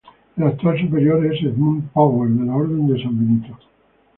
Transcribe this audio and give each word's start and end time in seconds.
El 0.35 0.45
actual 0.45 0.79
superior 0.81 1.23
es 1.27 1.43
Edmund 1.43 1.91
Power, 1.91 2.27
de 2.31 2.43
la 2.43 2.55
Orden 2.55 2.87
de 2.87 3.03
San 3.03 3.15
Benito. 3.19 3.55